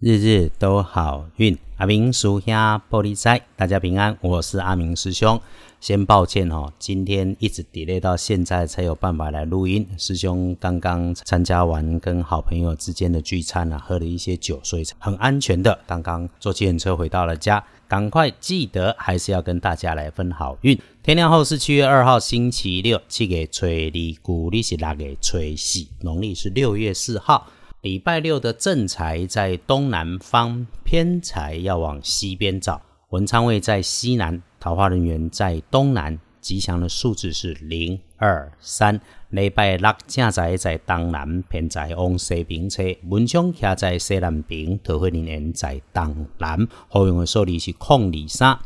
[0.00, 4.16] 日日都好运，阿明属下玻璃仔，大家平安。
[4.20, 5.40] 我是阿明师兄。
[5.80, 9.84] 先抱歉哦，今天一直 delay 到现在才有办法来录音。
[9.96, 15.76] 师兄刚刚参加完跟好朋友之间的聚餐啊，喝了一些酒，所以很安全的。
[15.84, 20.80] 刚刚坐计程车回到了家，赶快记得还是要跟大家来分好运。
[21.02, 23.92] 天亮后是七月二号星期六，七月初二，
[24.22, 27.48] 古历是六月初四，农历是六月四号。
[27.82, 32.82] 礼拜六的正财在东南方，偏财要往西边找。
[33.10, 36.18] 文昌位在西南，桃花人员在东南。
[36.40, 39.00] 吉祥的数字是零二三。
[39.30, 42.82] 礼拜六正财在东南，偏财往西边车。
[43.04, 46.66] 文昌徛在西南边，桃花人员在东南。
[46.88, 48.58] 好运的数字是空里三。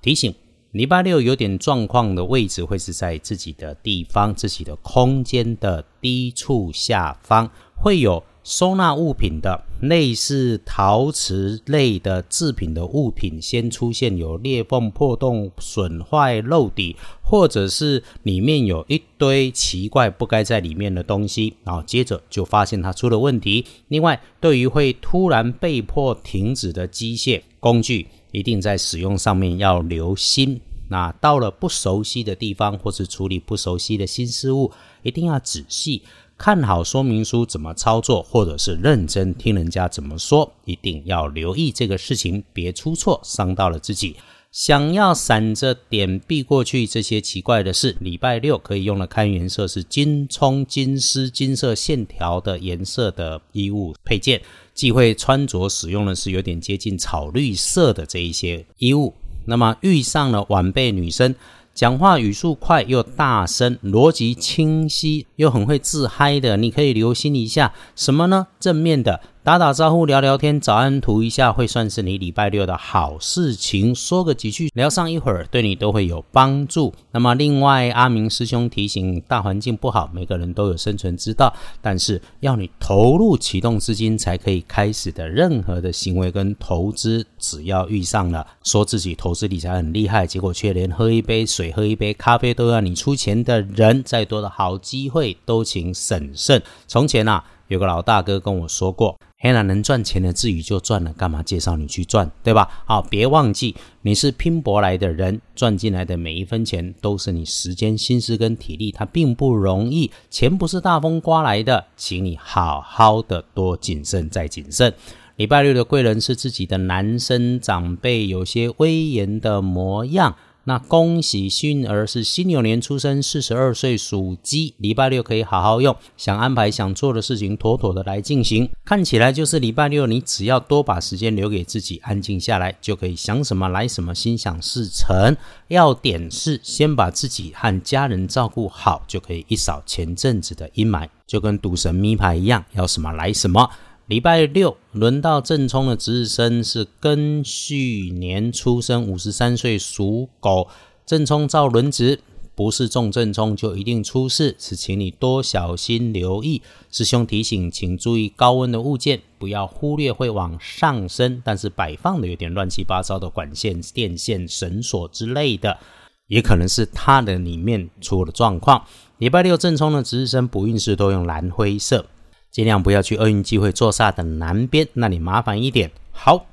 [0.00, 0.32] 提醒：
[0.70, 8.22] 礼拜六有点状况的位置会是在自己的地方、自己的空间的低处下方，会有。
[8.50, 23.64] 收纳物品的类似陶瓷类的制品的物品，先出现有裂缝、破洞、损坏、漏底，或者是里面有一堆奇怪不该在里面的东西，然后接着就发现它出了问题。
[23.86, 30.60] 另外，对于会突然被迫停止的机械工具，一定在使用上面要留心。
[30.88, 34.72] 那到了不熟悉的地方，或是处理不熟悉的新事物，
[35.04, 36.02] 一定要仔细。
[36.40, 44.16] 看好说明书怎么操作，或者是认真听人家怎么说，一定要留意这个事情，别出错，伤到了自己。
[44.50, 54.40] 想要闪着点避过去这些奇怪的事，礼拜六可以用的看颜色是金葱、金丝、金色线条的颜色的衣物配件，
[54.72, 59.12] 忌讳穿着使用的是有点接近草绿色的这一些衣物。
[59.44, 61.34] 那么遇上了晚辈女生。
[61.80, 68.48] 讲话语速快又大声，逻辑清晰又很会自嗨的，你可以留心一下什么呢？
[68.60, 69.18] 正面的。
[69.42, 73.94] 打打招呼、聊聊天、早安图一下，会算是你礼拜六的好事情。
[73.94, 76.92] 说个几句，聊上一会儿，对你都会有帮助。
[77.10, 81.50] 那么，另外阿明师兄提醒：大环境不好，每个人都有生存之道，
[81.80, 96.62] 但是要你投入启动资金才可以开始的任何的行为跟投资，只要遇上了说自己投资理财很厉害，结果却连喝一杯水、喝一杯咖啡都要你出钱的人，再多的好机会都请审慎。
[96.86, 99.16] 从前啊，有个老大哥跟我说过。
[99.38, 102.82] 黑男能赚钱的，至于就赚了，干嘛介绍你去赚，对吧？
[102.84, 114.92] 好，别忘记你是拼搏来的人，赚进来的每一分钱都是你时间、心思跟体力，它并不容易，钱不是大风刮来的，请你好好的多谨慎再谨慎。
[115.36, 120.36] 礼拜六的贵人是自己的男生长辈，有些威严的模样。
[120.64, 128.68] 那恭喜幸运儿是新牛年出生，四十二岁属鸡，礼拜六可以好好用，想安排想做的事情，妥妥的来进行。
[128.84, 135.36] 看起来就是礼拜六，你只要多把时间留给自己，安静下来，就可以想什么来什么，心想事成。
[135.68, 143.70] 要点是先把自己和家人照顾好，就可以一扫前阵子的阴霾，就跟赌神咪牌一样，要什么来什么。
[144.10, 150.66] 礼拜六轮到正冲的值日生是庚戌年出生，五十三岁属狗。
[151.06, 152.18] 正冲照轮值，
[152.56, 156.60] 不是中正冲就一定出事，是请你多小心留意。
[156.90, 165.78] 师兄提醒，请注意高温的物件，不要忽略会往上升，但是摆放的有点乱七八糟的管线、电线、绳索之类的，
[166.26, 168.84] 也可能是它的里面出了状况。
[169.18, 172.06] 礼拜六正冲的值日生补运势都用蓝灰色。
[172.50, 175.92] 尽量不要去厄运机会坐煞的南边，那里麻烦一点。
[176.10, 176.46] 好，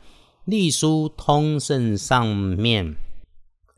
[0.45, 2.95] 隶书通胜上面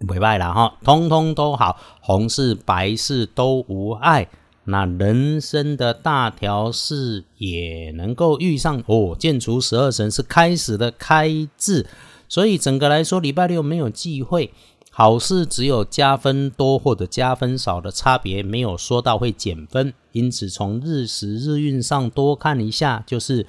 [0.07, 4.27] 委外了哈，通通都好，红事白事都无碍。
[4.65, 9.15] 那人生的大条事也能够遇上哦。
[9.17, 11.87] 建除十二神是开始的开字，
[12.27, 14.53] 所以整个来说，礼拜六没有忌讳。
[14.99, 19.93] 好事只有加分多或者加分少的差别，没有说到会减分。
[20.11, 23.47] 因此，从日时日运上多看一下，就是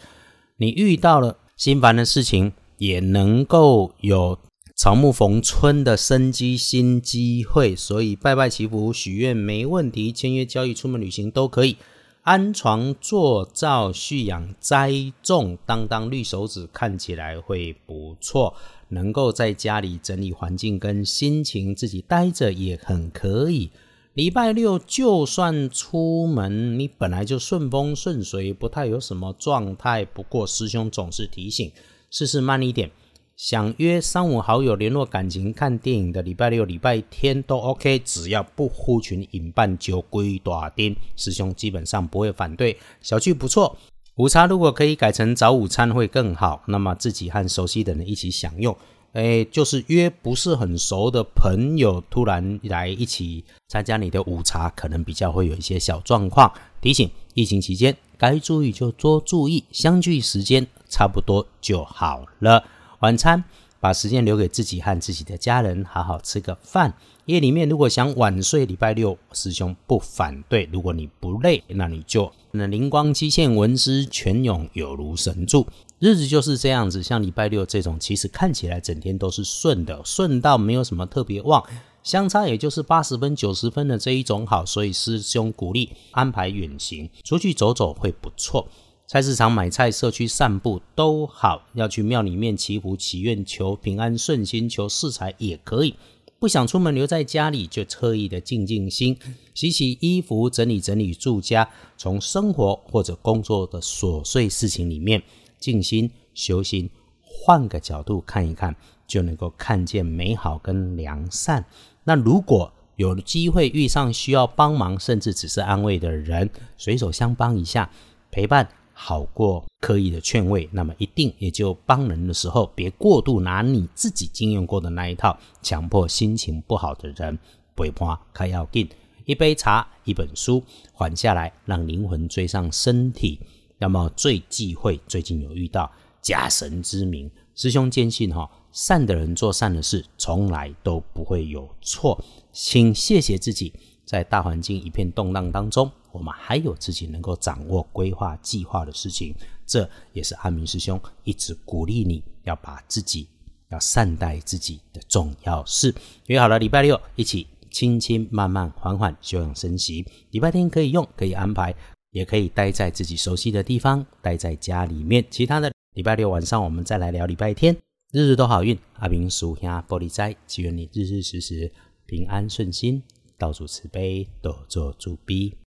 [0.59, 4.39] 你遇到了心烦的事情，也能够有
[4.77, 7.75] 草木逢春的生机新机会。
[7.75, 11.77] 所以，拜拜祈福许愿没问题，签约交易、出门旅行都可以。
[12.23, 18.55] 安床坐灶蓄养栽种，当当绿手指看起来会不错。
[18.91, 23.71] 能够在家里整理环境跟心情，自己待着也很可以。
[24.15, 30.05] 礼拜六就算出门，你本来就顺风顺水，不太有什么状态。
[30.05, 31.71] 不过师兄总是提醒，
[32.11, 32.91] 事事慢一点。
[33.37, 42.77] 想约三五好友联络感情、看电影的礼拜六、礼拜天都 OK，只要不呼群引伴、酒鬼大丁，师兄基本上不会反对。
[43.01, 43.79] 小聚不错。
[44.17, 48.77] 午茶如果可以改成早午餐会更好，那么自己和熟悉的人一起享用。
[49.13, 56.53] 哎，就是约不是很熟的朋友突然来一起参加你的午茶，可能比较会有一些小状况。
[56.81, 62.63] 提醒：疫情期间该注意就多注意，相聚时间差不多就好了。
[63.01, 63.43] 晚餐
[63.81, 66.95] 把时间留给自己和自己的家人，好好吃个饭。
[67.25, 70.69] 夜里面如果想晚睡，礼拜六师兄不反对。
[70.73, 75.67] 如果你不累，那你就那灵光七现，文思泉涌，有如神助。
[76.01, 81.65] 日子就是这样子，像礼拜六这种，其实看起来整天都是顺的，顺到没有什么特别旺，
[82.03, 88.67] 相差也就是八十分、九十分的这一种好，所以师兄鼓励安排远行，出去走走会不错。
[89.07, 95.95] 菜市场买菜、社区散步都好，要去庙里面祈福、祈愿、求平安顺心、求四财也可以。
[96.41, 99.15] 不想出门留在家里，就特意的静静心，
[99.53, 105.23] 洗洗衣服，整理整理住家，从生活或者工作的琐碎事情里面。
[105.59, 106.89] 静心修心，
[107.21, 108.75] 换个角度看一看，
[109.07, 111.63] 就能够看见美好跟良善。
[112.05, 116.49] 那如果有机会遇上需要帮忙，甚至只是安慰的人，
[116.79, 117.91] 随手相帮一下，
[118.31, 118.67] 陪伴
[119.03, 120.69] 好过刻意的劝慰。
[120.71, 127.39] 那么一定也就帮人的时候，别过度拿你自己经验过的那一套，强迫心情不好的人
[127.75, 128.87] 陪伴开要紧。
[129.25, 130.63] 一杯茶，一本书，
[130.93, 133.41] 缓下来，让灵魂追上身体。
[133.79, 142.23] 那么最忌讳最近有遇到假神之名，师兄坚信哈，善的人做善的事，从来都不会有错。
[142.53, 143.73] 请谢谢自己，
[144.05, 149.35] 在大环境一片动荡当中，我们还有自己能够掌握规划计划的事情，
[149.67, 153.29] 这也是阿明师兄一直鼓励你要把自己
[153.71, 155.95] 要善待自己的重要事。
[156.27, 161.75] 约好了礼拜六一起轻轻慢慢缓缓休养生息，礼拜天可以用，可以安排。
[162.13, 165.25] 也可以待在自己熟悉的地方，待在家里面。
[165.31, 167.73] 其他的礼拜六晚上，我们再来聊礼拜天。
[168.13, 171.71] 日日都好运，阿明属下玻璃斋，祈愿你日日时时
[172.07, 173.01] 平安顺心，
[173.39, 175.55] 到处慈悲，多做主逼。